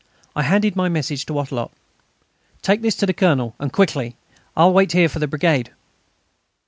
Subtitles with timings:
[0.35, 1.69] I handed my message to Wattrelot:
[2.63, 4.15] "Take this to the Colonel, and quickly.
[4.57, 5.73] I will wait here for the brigade."